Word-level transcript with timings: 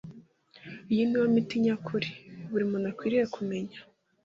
iyi 0.91 1.03
ni 1.07 1.17
yo 1.19 1.25
miti 1.33 1.55
nyakuri. 1.63 2.09
Buri 2.49 2.63
muntu 2.69 2.87
akwiriye 2.91 3.25
kumenya 3.35 3.77